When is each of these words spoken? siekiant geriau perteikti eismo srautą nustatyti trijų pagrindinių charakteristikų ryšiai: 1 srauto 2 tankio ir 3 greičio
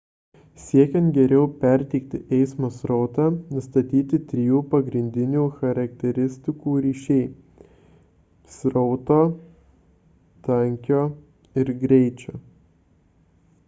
siekiant 0.61 1.09
geriau 1.15 1.43
perteikti 1.63 2.19
eismo 2.37 2.69
srautą 2.77 3.27
nustatyti 3.57 4.19
trijų 4.31 4.61
pagrindinių 4.71 5.43
charakteristikų 5.59 6.73
ryšiai: 6.87 7.27
1 7.67 8.55
srauto 8.57 9.19
2 9.29 9.31
tankio 10.51 11.05
ir 11.63 11.73
3 11.75 11.79
greičio 11.87 12.37